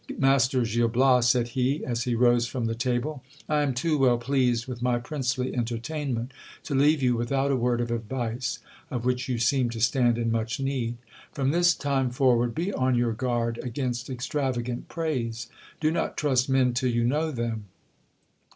Master 0.17 0.63
Gil 0.63 0.87
Bias, 0.87 1.29
said 1.29 1.49
he, 1.49 1.85
as 1.85 2.05
he 2.05 2.15
rose 2.15 2.47
from 2.47 2.65
the 2.65 2.73
table, 2.73 3.21
I 3.47 3.61
am 3.61 3.71
too 3.75 3.99
well 3.99 4.17
pleased 4.17 4.65
with 4.65 4.81
my 4.81 4.97
princely 4.97 5.55
entertainment 5.55 6.31
to 6.63 6.73
leave 6.73 7.03
you 7.03 7.15
without 7.15 7.51
a 7.51 7.55
word 7.55 7.79
of 7.79 7.91
advice, 7.91 8.57
of 8.89 9.05
which 9.05 9.29
you 9.29 9.37
seem 9.37 9.69
to 9.69 9.79
stand 9.79 10.17
in 10.17 10.31
much 10.31 10.59
need. 10.59 10.97
From 11.33 11.51
this 11.51 11.75
time 11.75 12.09
forward 12.09 12.55
be 12.55 12.73
on 12.73 12.95
your 12.95 13.13
guard 13.13 13.59
against 13.61 14.09
extravagant 14.09 14.87
praise. 14.89 15.45
Do 15.79 15.91
not 15.91 16.17
trust 16.17 16.49
men 16.49 16.73
till 16.73 16.89
you 16.89 17.03
know 17.03 17.29
them. 17.29 17.65